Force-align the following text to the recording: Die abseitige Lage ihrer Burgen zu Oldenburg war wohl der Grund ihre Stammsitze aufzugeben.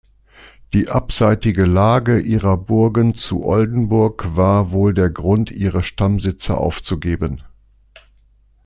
Die 0.73 0.89
abseitige 0.89 1.63
Lage 1.63 2.19
ihrer 2.21 2.57
Burgen 2.57 3.13
zu 3.13 3.45
Oldenburg 3.45 4.35
war 4.35 4.71
wohl 4.71 4.95
der 4.95 5.11
Grund 5.11 5.51
ihre 5.51 5.83
Stammsitze 5.83 6.57
aufzugeben. 6.57 7.43